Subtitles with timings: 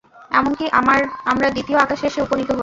[0.31, 0.65] এমনকি
[1.31, 2.59] আমরা দ্বিতীয় আকাশে এসে উপনীত হই।